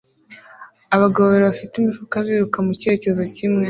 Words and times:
Abagabo 0.95 1.25
babiri 1.27 1.45
bafite 1.49 1.73
imifuka 1.77 2.15
biruka 2.25 2.57
mu 2.65 2.71
cyerekezo 2.79 3.21
kimwe 3.35 3.59